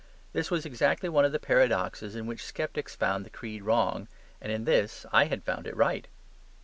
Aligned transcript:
This 0.33 0.49
was 0.49 0.65
exactly 0.65 1.09
one 1.09 1.25
of 1.25 1.31
the 1.31 1.37
paradoxes 1.37 2.15
in 2.15 2.25
which 2.25 2.43
sceptics 2.43 2.95
found 2.95 3.23
the 3.23 3.29
creed 3.29 3.61
wrong; 3.61 4.07
and 4.41 4.51
in 4.51 4.63
this 4.65 5.05
I 5.11 5.25
had 5.25 5.43
found 5.43 5.67
it 5.67 5.77
right. 5.77 6.07